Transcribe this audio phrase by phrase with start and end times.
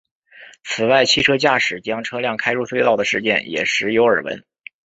[0.63, 4.43] 此外汽车驾驶将车辆开入隧道的事件也时有耳闻。